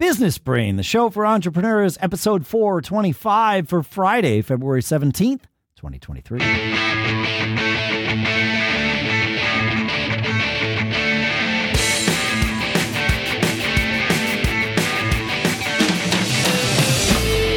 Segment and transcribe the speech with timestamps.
[0.00, 5.42] Business Brain, the show for entrepreneurs, episode 425 for Friday, February 17th,
[5.76, 6.38] 2023.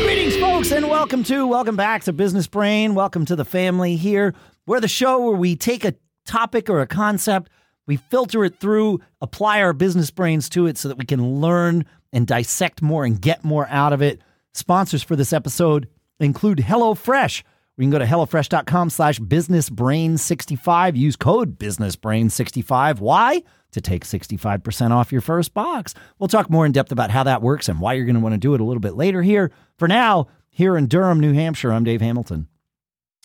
[0.04, 2.94] Greetings, folks, and welcome to, welcome back to Business Brain.
[2.94, 4.36] Welcome to the family here.
[4.68, 5.94] We're the show where we take a
[6.26, 7.50] topic or a concept,
[7.88, 11.86] we filter it through, apply our business brains to it so that we can learn
[12.14, 14.22] and dissect more and get more out of it.
[14.54, 17.44] Sponsors for this episode include HelloFresh.
[17.76, 20.96] We can go to HelloFresh.com slash businessbrain65.
[20.96, 23.00] Use code businessbrain65.
[23.00, 23.44] Why?
[23.72, 25.96] To take 65% off your first box.
[26.20, 28.34] We'll talk more in depth about how that works and why you're going to want
[28.34, 29.52] to do it a little bit later here.
[29.80, 32.48] For now, here in Durham, New Hampshire, I'm Dave Hamilton.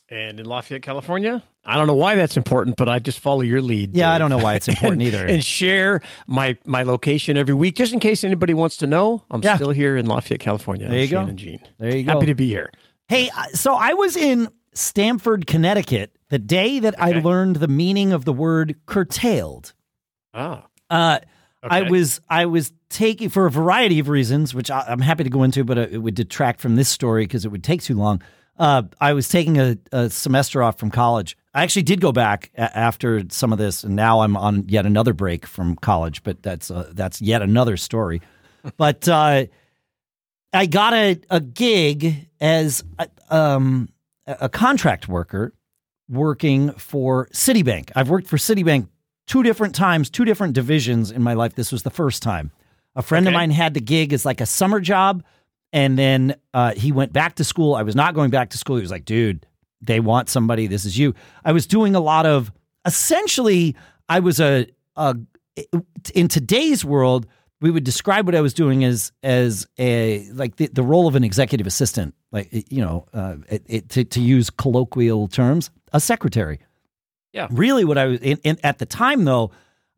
[0.08, 3.60] And in Lafayette, California, I don't know why that's important, but I just follow your
[3.60, 3.94] lead.
[3.94, 5.26] Yeah, I don't know why it's important and, either.
[5.26, 9.22] And share my my location every week, just in case anybody wants to know.
[9.30, 9.56] I'm Yeah.
[9.56, 10.88] still here in Lafayette, California.
[10.88, 11.20] There you go.
[11.20, 11.60] Shannon Jean.
[11.78, 12.12] There you go.
[12.14, 12.72] Happy to be here.
[13.08, 18.12] Hey, uh, so I was in Stamford, Connecticut the day that I learned the meaning
[18.12, 19.72] of the word curtailed.
[20.34, 21.18] Ah, Uh,
[21.62, 25.30] I was I was taking for a variety of reasons, which I, I'm happy to
[25.30, 28.22] go into, but it would detract from this story because it would take too long.
[28.58, 31.36] Uh, I was taking a, a semester off from college.
[31.54, 34.86] I actually did go back a- after some of this, and now I'm on yet
[34.86, 36.22] another break from college.
[36.22, 38.20] But that's uh, that's yet another story.
[38.76, 39.46] but uh,
[40.52, 43.88] I got a, a gig as a, um,
[44.26, 45.52] a a contract worker
[46.08, 47.90] working for Citibank.
[47.94, 48.88] I've worked for Citibank
[49.26, 51.54] two different times, two different divisions in my life.
[51.54, 52.50] This was the first time.
[52.96, 55.22] A friend of mine had the gig as like a summer job,
[55.72, 57.74] and then uh, he went back to school.
[57.74, 58.76] I was not going back to school.
[58.76, 59.46] He was like, dude,
[59.80, 60.66] they want somebody.
[60.66, 61.14] This is you.
[61.44, 62.52] I was doing a lot of
[62.84, 63.76] essentially,
[64.08, 64.66] I was a,
[64.96, 65.16] a
[66.14, 67.26] in today's world,
[67.60, 71.16] we would describe what I was doing as as a like the, the role of
[71.16, 76.00] an executive assistant, like you know, uh, it, it, to to use colloquial terms, a
[76.00, 76.60] secretary.
[77.32, 77.48] Yeah.
[77.50, 79.50] Really, what I was in, in, at the time though,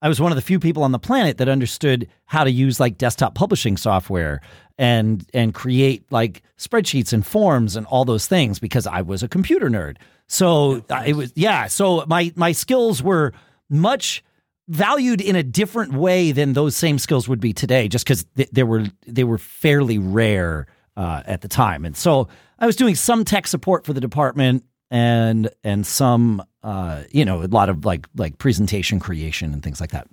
[0.03, 2.81] I was one of the few people on the planet that understood how to use
[2.81, 4.41] like desktop publishing software
[4.81, 9.29] and and create like spreadsheets and forms and all those things because I was a
[9.29, 9.99] computer nerd.
[10.27, 11.67] So it was yeah.
[11.67, 13.35] So my my skills were
[13.69, 14.25] much
[14.69, 18.49] valued in a different way than those same skills would be today, just because th-
[18.53, 21.85] they were they were fairly rare uh, at the time.
[21.85, 27.03] And so I was doing some tech support for the department and and some uh,
[27.11, 30.09] you know a lot of like like presentation creation and things like that.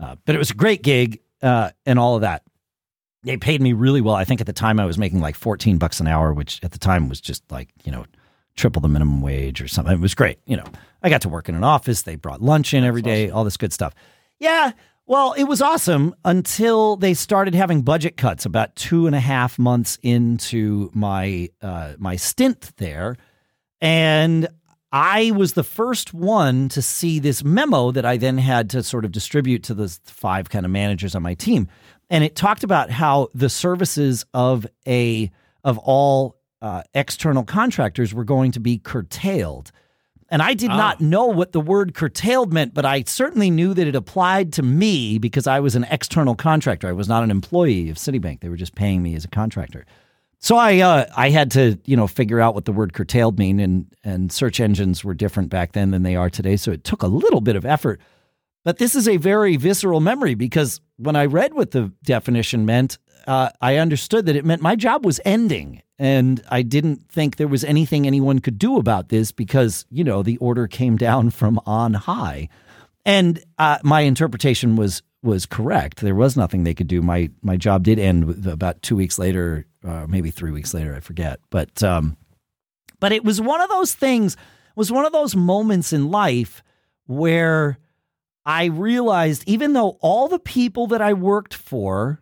[0.00, 2.42] Uh, but it was a great gig uh, and all of that.
[3.28, 4.14] They paid me really well.
[4.14, 6.72] I think at the time I was making like fourteen bucks an hour, which at
[6.72, 8.06] the time was just like you know
[8.56, 9.92] triple the minimum wage or something.
[9.92, 10.38] It was great.
[10.46, 10.64] You know,
[11.02, 12.02] I got to work in an office.
[12.02, 13.94] They brought lunch in every day, all this good stuff.
[14.38, 14.72] Yeah.
[15.04, 19.58] Well, it was awesome until they started having budget cuts about two and a half
[19.58, 23.16] months into my uh, my stint there,
[23.82, 24.48] and
[24.90, 29.04] I was the first one to see this memo that I then had to sort
[29.04, 31.68] of distribute to the five kind of managers on my team,
[32.10, 35.30] and it talked about how the services of a
[35.64, 39.70] of all uh, external contractors were going to be curtailed.
[40.30, 43.86] And I did not know what the word curtailed meant, but I certainly knew that
[43.86, 46.86] it applied to me because I was an external contractor.
[46.86, 48.40] I was not an employee of Citibank.
[48.40, 49.86] They were just paying me as a contractor.
[50.38, 53.58] So I uh, I had to you know figure out what the word curtailed mean,
[53.58, 56.56] and and search engines were different back then than they are today.
[56.56, 58.00] So it took a little bit of effort.
[58.64, 62.98] But this is a very visceral memory because when I read what the definition meant,
[63.26, 65.82] uh, I understood that it meant my job was ending.
[65.98, 70.22] And I didn't think there was anything anyone could do about this because, you know,
[70.22, 72.48] the order came down from on high.
[73.04, 76.00] And uh, my interpretation was was correct.
[76.00, 77.02] There was nothing they could do.
[77.02, 80.94] My my job did end about two weeks later, uh, maybe three weeks later.
[80.94, 81.40] I forget.
[81.50, 82.16] But um,
[83.00, 84.36] but it was one of those things.
[84.76, 86.62] Was one of those moments in life
[87.06, 87.78] where
[88.48, 92.20] I realized, even though all the people that I worked for,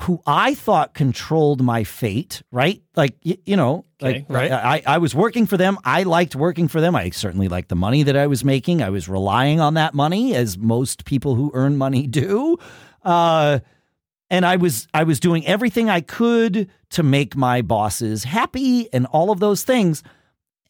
[0.00, 2.82] who I thought controlled my fate, right?
[2.96, 4.52] Like y- you know, Okay, like right.
[4.52, 5.78] I, I was working for them.
[5.84, 6.94] I liked working for them.
[6.94, 8.82] I certainly liked the money that I was making.
[8.82, 12.58] I was relying on that money, as most people who earn money do.
[13.02, 13.60] Uh,
[14.28, 19.06] and I was I was doing everything I could to make my bosses happy and
[19.06, 20.02] all of those things.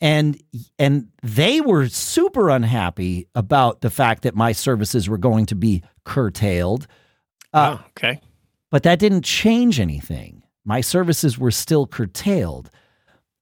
[0.00, 0.40] And
[0.78, 5.82] and they were super unhappy about the fact that my services were going to be
[6.04, 6.86] curtailed.
[7.54, 8.20] Uh, oh, okay.
[8.70, 10.42] but that didn't change anything.
[10.64, 12.70] My services were still curtailed,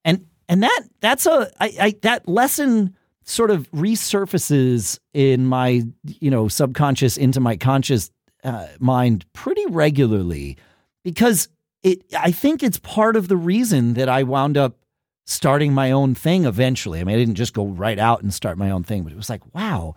[0.05, 6.31] and and that that's a I, I that lesson sort of resurfaces in my you
[6.31, 8.11] know subconscious into my conscious
[8.45, 10.57] uh, mind pretty regularly
[11.03, 11.49] because
[11.83, 14.77] it I think it's part of the reason that I wound up
[15.27, 17.01] starting my own thing eventually.
[17.01, 19.17] I mean, I didn't just go right out and start my own thing, but it
[19.17, 19.95] was like, wow,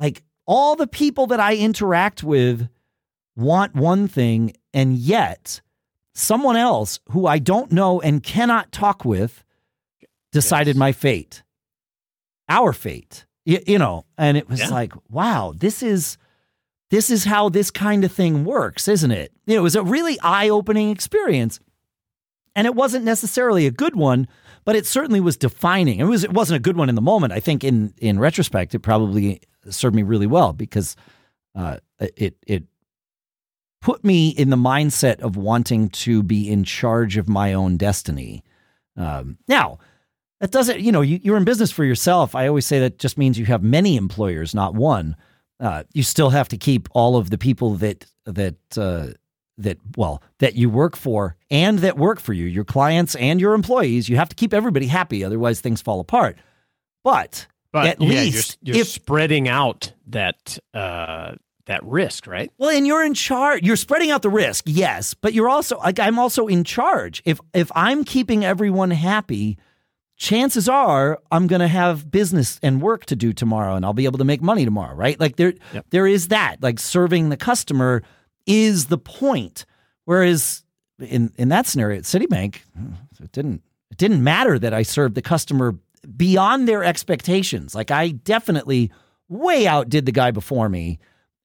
[0.00, 2.68] like all the people that I interact with
[3.36, 5.60] want one thing, and yet
[6.14, 9.44] someone else who I don't know and cannot talk with
[10.32, 10.80] decided Yes.
[10.80, 11.42] my fate,
[12.48, 13.24] our fate.
[13.44, 14.68] You, you know, and it was Yeah.
[14.68, 16.16] like, wow, this is
[16.90, 19.32] this is how this kind of thing works, isn't it?
[19.46, 21.58] You know, it was a really eye-opening experience.
[22.54, 24.28] And it wasn't necessarily a good one,
[24.64, 26.00] but it certainly was defining.
[26.00, 27.32] It was it wasn't a good one in the moment.
[27.32, 29.40] I think in in retrospect, it probably
[29.70, 30.96] served me really well because
[31.54, 32.64] uh, it it
[33.80, 38.44] put me in the mindset of wanting to be in charge of my own destiny.
[38.96, 39.78] Um, now,
[40.40, 42.34] that doesn't, you know, you, you're in business for yourself.
[42.34, 45.16] I always say that just means you have many employers, not one.
[45.58, 49.08] Uh, you still have to keep all of the people that that uh,
[49.58, 53.54] that well that you work for and that work for you, your clients and your
[53.54, 54.08] employees.
[54.08, 56.36] You have to keep everybody happy, otherwise things fall apart.
[57.04, 61.34] But, But at yeah, least you're, you're if spreading out that uh,
[61.66, 62.50] that risk, right?
[62.58, 63.62] Well, and you're in charge.
[63.62, 67.22] You're spreading out the risk, yes, but you're also like I'm also in charge.
[67.24, 69.58] If if I'm keeping everyone happy,
[70.16, 74.04] chances are I'm going to have business and work to do tomorrow and I'll be
[74.04, 75.18] able to make money tomorrow, right?
[75.18, 75.86] Like there Yep.
[75.90, 76.62] there is that.
[76.62, 78.02] Like serving the customer
[78.46, 79.64] is the point.
[80.04, 80.64] Whereas
[80.98, 82.56] in in that scenario at Citibank,
[83.22, 85.76] it didn't it didn't matter that I served the customer
[86.16, 87.74] beyond their expectations.
[87.74, 88.90] Like I definitely
[89.28, 90.98] way outdid the guy before me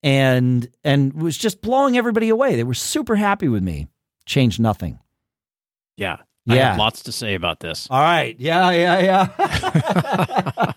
[0.03, 2.55] and and was just blowing everybody away.
[2.55, 3.87] They were super happy with me.
[4.25, 4.99] Changed nothing.
[5.95, 6.17] Yeah.
[6.49, 6.69] I Yeah.
[6.69, 7.87] have lots to say about this.
[7.89, 8.35] All right.
[8.39, 8.99] Yeah, yeah,
[9.37, 10.71] yeah.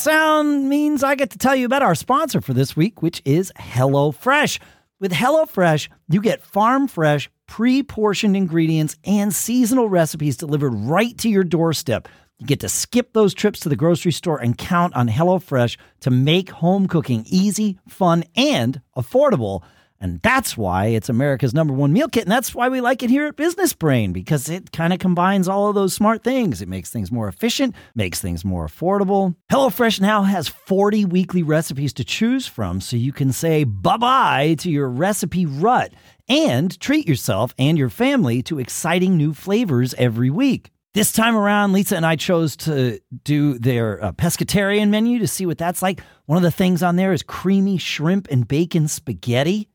[0.00, 3.52] sound means I get to tell you about our sponsor for this week, which is
[3.58, 4.58] HelloFresh.
[4.98, 11.28] With HelloFresh, you get farm fresh, pre portioned ingredients and seasonal recipes delivered right to
[11.28, 12.08] your doorstep.
[12.38, 16.10] You get to skip those trips to the grocery store and count on HelloFresh to
[16.10, 19.62] make home cooking easy, fun, and affordable.
[20.00, 22.22] And that's why it's America's number one meal kit.
[22.24, 25.46] And that's why we like it here at Business Brain because it kind of combines
[25.46, 26.62] all of those smart things.
[26.62, 29.36] It makes things more efficient, makes things more affordable.
[29.52, 34.54] HelloFresh now has 40 weekly recipes to choose from so you can say bye bye
[34.60, 35.92] to your recipe rut
[36.28, 40.70] and treat yourself and your family to exciting new flavors every week.
[40.92, 45.46] This time around, Lisa and I chose to do their uh, pescatarian menu to see
[45.46, 46.00] what that's like.
[46.26, 49.69] One of the things on there is creamy shrimp and bacon spaghetti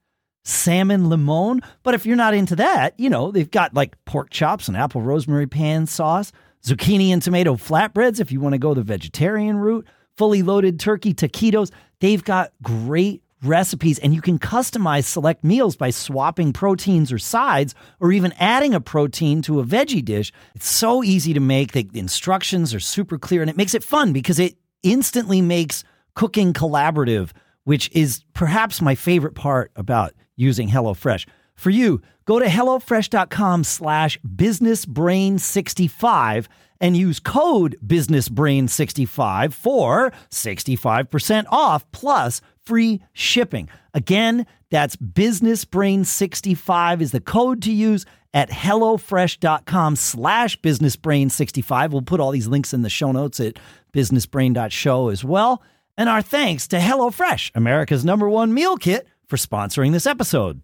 [0.46, 1.62] salmon limon.
[1.84, 5.02] But if you're not into that, you know, they've got like pork chops and apple
[5.02, 6.32] rosemary pan sauce,
[6.64, 11.14] zucchini and tomato flatbreads if you want to go the vegetarian route, fully loaded turkey
[11.14, 11.72] taquitos.
[12.00, 17.76] They've got great recipes and you can customize select meals by swapping proteins or sides
[18.00, 20.32] or even adding a protein to a veggie dish.
[20.56, 21.72] It's so easy to make.
[21.74, 25.84] The instructions are super clear and it makes it fun because it instantly makes
[26.16, 27.32] cooking collaborative,
[27.64, 31.28] which is perhaps my favorite part about using HelloFresh.
[31.56, 36.48] For you, go to HelloFresh.com slash businessbrain65
[36.82, 43.70] and use code businessbrain65 for 65% off plus free shipping.
[43.94, 51.92] Again, that's businessbrain65 is the code to use at hellofresh.com slash businessbrain65.
[51.92, 53.58] We'll put all these links in the show notes at
[53.94, 55.62] businessbrain.show as well.
[55.98, 60.62] And our thanks to HelloFresh, America's number one meal kit, for sponsoring this episode.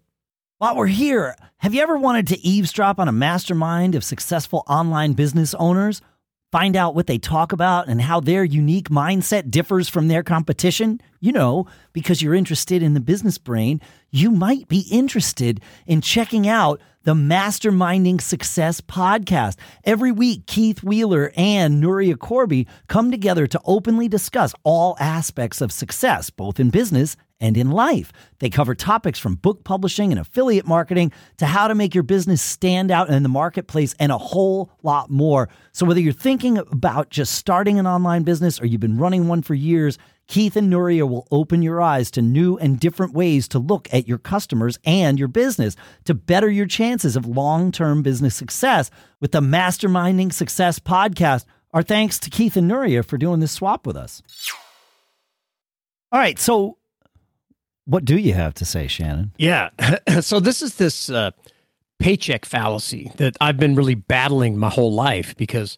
[0.58, 5.14] While we're here, have you ever wanted to eavesdrop on a mastermind of successful online
[5.14, 6.00] business owners?
[6.52, 11.00] Find out what they talk about and how their unique mindset differs from their competition?
[11.18, 16.46] You know, because you're interested in the business brain, you might be interested in checking
[16.46, 19.56] out the Masterminding Success podcast.
[19.82, 25.72] Every week, Keith Wheeler and Nuria Corby come together to openly discuss all aspects of
[25.72, 28.12] success, both in business and in life.
[28.38, 32.40] They cover topics from book publishing and affiliate marketing to how to make your business
[32.40, 35.50] stand out in the marketplace and a whole lot more.
[35.72, 39.42] So, whether you're thinking about just starting an online business or you've been running one
[39.42, 43.58] for years, Keith and Nuria will open your eyes to new and different ways to
[43.58, 48.34] look at your customers and your business to better your chances of long term business
[48.34, 51.44] success with the Masterminding Success podcast.
[51.72, 54.22] Our thanks to Keith and Nuria for doing this swap with us.
[56.12, 56.76] All right, so
[57.84, 59.32] what do you have to say, Shannon?
[59.38, 59.70] Yeah.
[60.20, 61.32] so this is this uh,
[61.98, 65.76] paycheck fallacy that I've been really battling my whole life because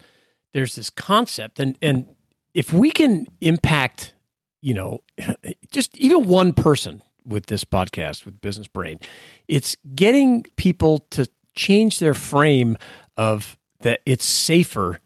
[0.52, 2.06] there's this concept, and and
[2.52, 4.14] if we can impact,
[4.62, 5.00] you know,
[5.70, 9.00] just even one person with this podcast with Business Brain.
[9.49, 12.76] It's getting people to change their frame
[13.16, 15.00] of that it's safer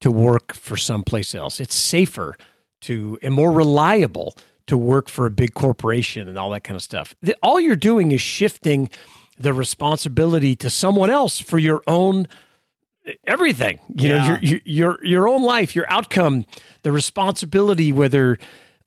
[0.00, 1.60] to work for someplace else.
[1.60, 2.36] It's safer
[2.82, 4.36] to and more reliable
[4.68, 7.14] to work for a big corporation and all that kind of stuff.
[7.42, 8.88] All you're doing is shifting
[9.38, 12.26] the responsibility to someone else for your own
[13.26, 13.78] everything.
[13.94, 14.28] You Yeah.
[14.28, 16.44] know, your, your your own life, your outcome,
[16.82, 18.38] the responsibility whether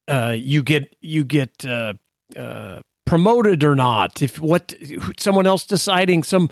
[0.07, 1.93] uh, you get you get uh,
[2.35, 4.21] uh, promoted or not.
[4.21, 4.73] If what
[5.17, 6.49] someone else deciding some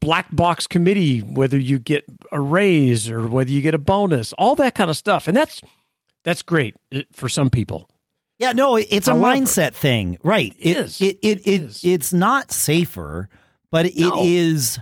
[0.00, 4.54] black box committee whether you get a raise or whether you get a bonus, all
[4.56, 5.62] that kind of stuff, and that's
[6.24, 7.89] that's great uh, for some people.
[8.40, 10.54] Yeah, no, it- it's a However- mindset thing, right?
[10.58, 11.00] It is.
[11.00, 11.84] It it it, is.
[11.84, 13.28] it's not safer,
[13.70, 14.78] but it is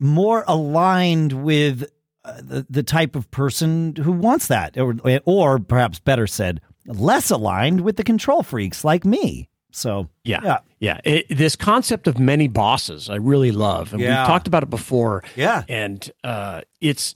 [0.00, 0.08] No.
[0.08, 1.90] more aligned with
[2.24, 7.30] uh, the the type of person who wants that, or or perhaps better said, less
[7.30, 9.48] aligned with the control freaks like me.
[9.72, 10.40] So Yeah.
[10.42, 10.58] Yeah.
[10.80, 11.00] Yeah.
[11.04, 13.92] It- this concept of many bosses, I really love.
[13.92, 14.22] And Yeah.
[14.22, 15.22] we've talked about it before.
[15.36, 17.14] yeah, And uh, it's,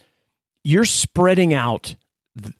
[0.62, 1.94] you're spreading out
[2.40, 2.54] th-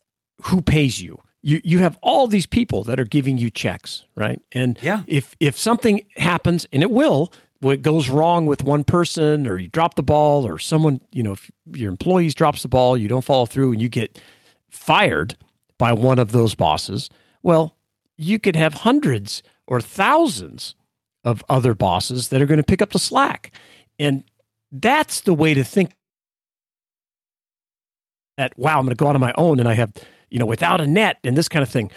[0.45, 1.21] who pays you.
[1.43, 4.41] You, you have all these people that are giving you checks, right?
[4.53, 5.03] And Yeah.
[5.07, 9.69] if if something happens, and it will, what goes wrong with one person, or you
[9.69, 13.25] drop the ball, or someone, you know, if your employees drops the ball, you don't
[13.25, 14.21] follow through, and you get
[14.71, 15.37] fired
[15.79, 17.09] by one of those bosses,
[17.43, 17.75] well,
[18.19, 20.75] you could have hundreds or thousands
[21.25, 23.51] of other bosses that are going to pick up the slack.
[23.99, 24.25] And
[24.73, 25.93] that's the way to think
[28.37, 29.93] that, wow, I'm going to go out on my own and I have,
[30.31, 31.91] you know, without a net and this kind of thing.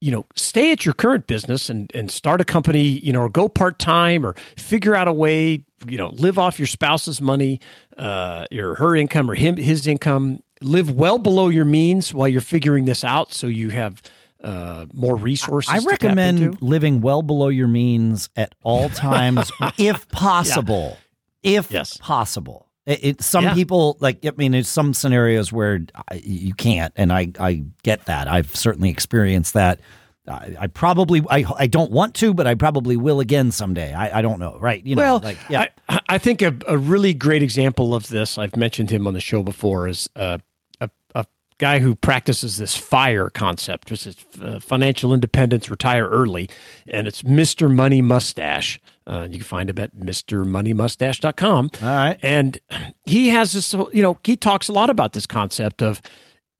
[0.00, 3.28] You know, stay at your current business and, and start a company, you know, or
[3.28, 7.60] go part time or figure out a way, you know, live off your spouse's money,
[7.96, 10.40] uh, your her income or him his income.
[10.60, 14.00] Live well below your means while you're figuring this out, so you have
[14.42, 15.72] uh, more resources.
[15.72, 20.96] I recommend living well below your means at all times, if possible.
[21.42, 21.96] If Yes.
[21.96, 22.67] possible.
[22.88, 23.54] It, it- some Yeah.
[23.54, 24.24] people like.
[24.26, 25.80] I mean, there's some scenarios where
[26.10, 28.26] I, you can't, and I I get that.
[28.28, 29.78] I've certainly experienced that.
[30.26, 33.92] I, I probably I I don't want to, but I probably will again someday.
[33.94, 34.84] I, I don't know, right?
[34.84, 38.36] You know, well, like yeah, I, I think a, a really great example of this,
[38.38, 40.38] I've mentioned him on the show before, is uh,
[40.80, 41.24] a, a
[41.58, 46.48] guy who practices this FIRE concept, which is uh, financial independence, retire early.
[46.86, 47.74] And it's Mr.
[47.74, 48.78] Money Mustache.
[49.08, 51.70] Uh, you can find him at MrMoneyMustache.com.
[51.82, 52.18] all right.
[52.22, 52.58] And
[53.04, 56.02] he has this, you know, he talks a lot about this concept of,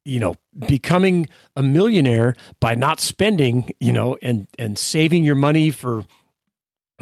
[0.05, 0.35] you know,
[0.67, 6.05] becoming a millionaire by not spending, you know, and and saving your money for,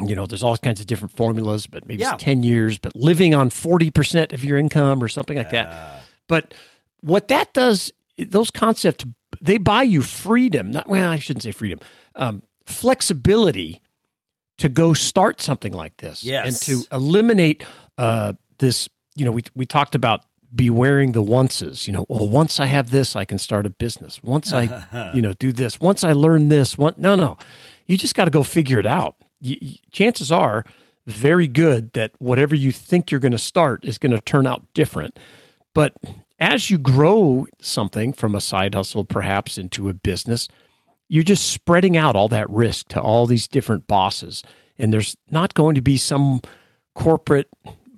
[0.05, 2.15] you know, there's all kinds of different formulas, but maybe Yeah.
[2.15, 6.01] it's 10 years, but living on 40% of your income or something like that.
[6.27, 6.53] But
[6.99, 9.05] what that does, those concepts,
[9.41, 10.71] they buy you freedom.
[10.71, 11.79] Not well, I shouldn't say freedom,
[12.15, 13.81] um, flexibility
[14.57, 16.45] to go start something like this, Yes.
[16.47, 17.63] and to eliminate
[17.97, 18.89] uh, this.
[19.15, 20.23] You know, we we talked about
[20.53, 21.87] bewaring the onces.
[21.87, 24.21] You know, well, once I have this, I can start a business.
[24.23, 25.79] Once I, you know, do this.
[25.79, 26.77] Once I learn this.
[26.77, 27.37] One, no, no,
[27.87, 29.15] you just got to go figure it out.
[29.41, 30.63] You, you- chances are
[31.05, 34.65] very good that whatever you think you're going to start is going to turn out
[34.73, 35.17] different.
[35.73, 35.93] But
[36.39, 40.47] as you grow something from a side hustle, perhaps into a business,
[41.09, 44.43] you're just spreading out all that risk to all these different bosses.
[44.77, 46.41] And there's not going to be some
[46.95, 47.47] corporate,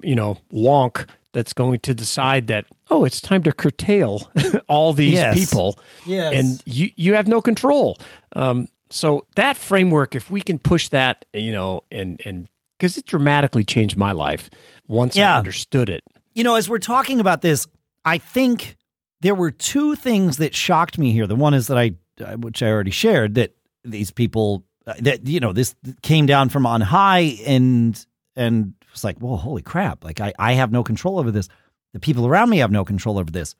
[0.01, 4.29] you know, wonk that's going to decide that, oh, it's time to curtail
[4.67, 5.37] all these Yes.
[5.37, 5.77] people.
[6.05, 6.33] Yes.
[6.33, 7.97] And you, you have no control.
[8.35, 12.47] Um, so that framework, if we can push that, you know, and, and,
[12.79, 14.49] because it dramatically changed my life
[14.87, 16.01] once I understood it.
[16.33, 17.67] You know, as we're talking about this,
[18.05, 18.77] I think
[19.19, 21.27] there were two things that shocked me here.
[21.27, 21.91] The one is that I,
[22.37, 26.65] which I already shared, that these people, uh, that you know, this came down from
[26.65, 30.03] on high, and and was like, well, holy crap!
[30.03, 31.47] Like I, I have no control over this.
[31.93, 33.55] The people around me have no control over this.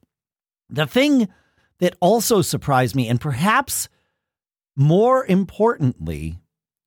[0.70, 1.28] The thing
[1.80, 3.90] that also surprised me, and perhaps
[4.76, 6.40] more importantly,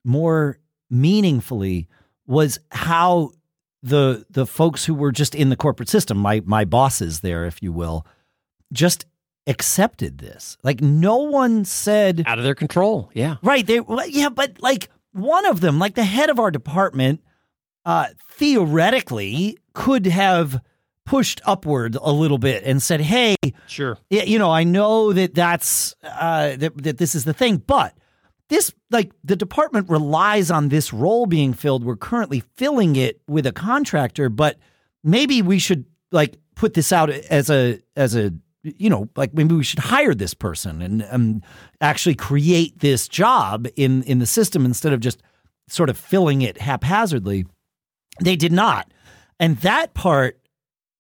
[0.05, 0.59] more
[0.91, 1.89] meaningfully,
[2.27, 3.33] was how
[3.83, 7.63] the the folks who were just in the corporate system, my my bosses there, if
[7.63, 8.07] you will,
[8.73, 9.07] just
[9.47, 10.57] accepted this.
[10.63, 13.11] Like no one said, Out of their control.
[13.15, 13.37] Yeah.
[13.43, 13.67] right?
[13.67, 17.21] They well, yeah, but like one of them, like the head of our department,
[17.85, 20.61] uh, theoretically could have
[21.05, 23.35] pushed upward a little bit and said, "Hey,
[23.67, 23.99] Sure.
[24.09, 27.95] yeah, you know, I know that that's uh, that that this is the thing, but
[28.49, 31.85] this like the department relies on this role being filled.
[31.85, 34.59] We're currently filling it with a contractor, but
[35.03, 39.55] maybe we should like put this out as a as a you know like maybe
[39.55, 41.43] we should hire this person and um,
[41.81, 45.23] actually create this job in in the system instead of just
[45.69, 47.47] sort of filling it haphazardly.
[48.21, 48.93] They did not.
[49.41, 50.39] And that part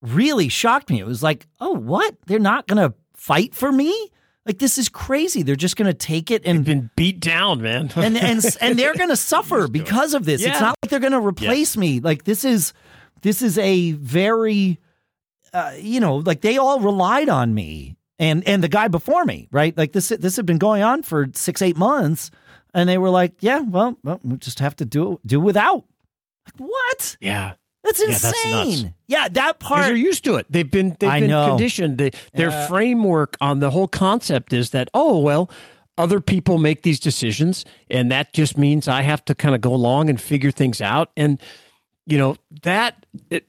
[0.00, 0.98] really shocked me.
[0.98, 2.16] It was like, oh, what?
[2.26, 4.10] They're not going to fight for me?
[4.44, 5.42] Like this is crazy.
[5.42, 7.92] They're just going to take it and been beat down, man.
[7.96, 10.42] and and and they're going to suffer because of this.
[10.42, 10.50] Yeah.
[10.50, 12.00] It's not like they're going to replace me.
[12.00, 12.72] Like this is
[13.20, 14.80] this is a very
[15.52, 19.48] uh, you know, like they all relied on me and and the guy before me,
[19.50, 19.76] right?
[19.76, 22.30] Like this this had been going on for 6 8 months
[22.74, 25.84] and they were like, "Yeah, well, well we just have to do do without."
[26.46, 27.16] Like what?
[27.20, 27.54] yeah.
[27.84, 28.94] That's Yeah, that's insane.
[29.08, 30.46] Yeah, that part they're used to it.
[30.48, 31.48] They've been they've I been know.
[31.48, 31.98] conditioned.
[31.98, 35.50] They, their framework on the whole concept is that oh well,
[35.98, 39.74] other people make these decisions, and that just means I have to kind of go
[39.74, 41.10] along and figure things out.
[41.16, 41.40] And
[42.06, 43.46] you know that it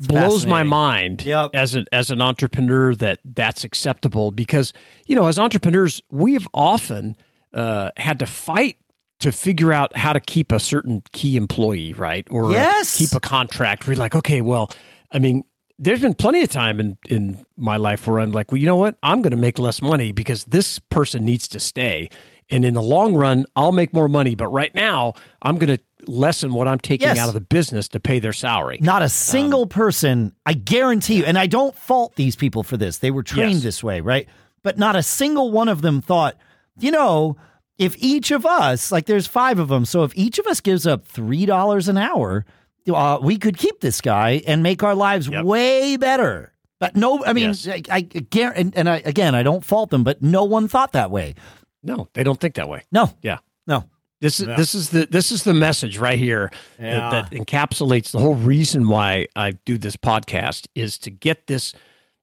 [0.00, 1.50] blows my mind Yep.
[1.54, 4.72] as an as an entrepreneur that that's acceptable because
[5.06, 7.16] you know as entrepreneurs we've often
[7.54, 8.76] uh, had to fight
[9.20, 12.26] to figure out how to keep a certain key employee right?
[12.30, 12.96] Or Yes.
[12.96, 13.86] keep a contract.
[13.86, 14.70] You're like okay well
[15.10, 15.42] i mean
[15.80, 18.76] there's been plenty of time in in my life where i'm like well you know
[18.76, 18.96] what?
[19.02, 22.10] I'm going to make less money because this person needs to stay.
[22.50, 24.34] And in the long run i'll make more money.
[24.36, 27.18] But right now i'm going to lessen what i'm taking Yes.
[27.18, 31.24] out of the business to pay their salary Not a single person, I guarantee you,
[31.24, 32.98] and I don't fault these people for this.
[32.98, 33.62] They were trained Yes.
[33.62, 34.26] this way, right?
[34.62, 36.36] But not a single one of them thought,
[36.80, 37.36] you know,
[37.78, 40.86] if each of us, like there's five of them, so if each of us gives
[40.86, 42.44] up $3 an hour,
[42.92, 45.44] uh, we could keep this guy and make our lives Yep.
[45.44, 46.52] way better.
[46.80, 47.68] But no, I mean, Yes.
[47.68, 50.92] I, I guarantee, and, and I, again, I don't fault them, but no one thought
[50.92, 51.34] that way.
[51.82, 53.84] no they don't think that way No, yeah no.
[54.20, 57.10] This is this is the this is the message right here Yeah.
[57.10, 61.72] that, that encapsulates the whole reason why I do this podcast is to get this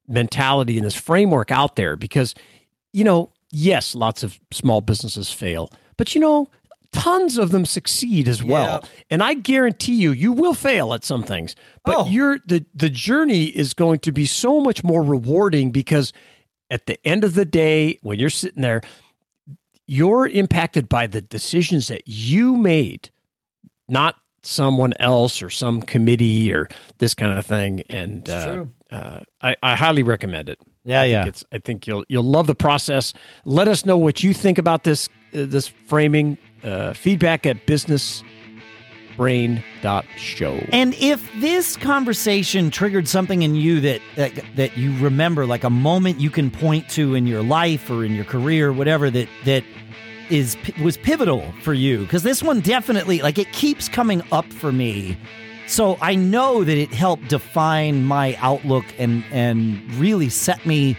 [0.06, 2.34] mentality and this framework out there because
[2.92, 6.48] you know yes lots of small businesses fail but you know
[6.92, 11.22] tons of them succeed as well and I guarantee you you will fail at some
[11.24, 12.06] things but Oh.
[12.06, 16.12] you're the the journey is going to be so much more rewarding because
[16.70, 18.82] at the end of the day when you're sitting there
[19.86, 23.10] you're impacted by the decisions that you made,
[23.88, 26.68] not someone else or some committee or
[26.98, 27.82] this kind of thing.
[27.88, 30.58] And uh, uh, I, I highly recommend it.
[30.84, 31.26] Yeah, yeah.
[31.26, 33.12] It's, I think you'll you'll love the process.
[33.44, 36.38] Let us know what you think about this uh, this framing.
[36.64, 37.64] Uh, feedback at
[39.16, 40.66] businessbrain.show.
[40.72, 45.70] And if this conversation triggered something in you that, that that you remember, like a
[45.70, 49.64] moment you can point to in your life or in your career, whatever that that
[50.30, 54.72] is was pivotal for you, because this one definitely like it keeps coming up for
[54.72, 55.16] me.
[55.66, 60.96] So I know that it helped define my outlook and and really set me,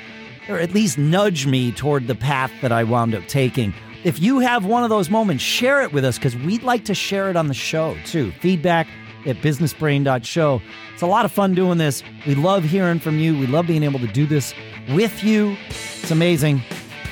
[0.50, 3.74] or at least nudge me toward the path that I wound up taking.
[4.08, 6.96] If you have one of those moments, share it with us because we'd like to
[6.96, 8.32] share it on the show too.
[8.40, 8.88] Feedback
[9.26, 10.62] at businessbrain.show.
[10.94, 12.04] It's a lot of fun doing this.
[12.26, 13.38] We love hearing from you.
[13.38, 14.54] We love being able to do this
[14.94, 15.58] with you.
[15.68, 16.62] It's amazing.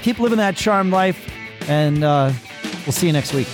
[0.03, 1.29] Keep living that charmed life,
[1.67, 2.31] and uh,
[2.85, 3.47] we'll see you next week.